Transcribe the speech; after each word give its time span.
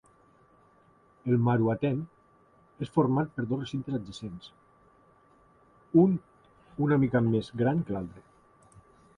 El 1.33 1.43
Maru-Aten 1.47 1.99
és 2.87 2.91
format 2.95 3.29
per 3.35 3.45
dos 3.51 3.61
recintes 3.65 3.99
adjacents, 3.99 4.49
un 6.05 6.17
una 6.87 6.99
mica 7.05 7.25
més 7.29 7.53
gran 7.63 7.85
que 7.87 7.99
l'altre. 7.99 8.27